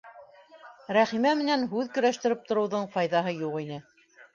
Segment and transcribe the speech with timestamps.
[0.97, 3.85] Рәхимә менән һүҙ көрәштереп тороуҙың файҙаһы юҡ ине.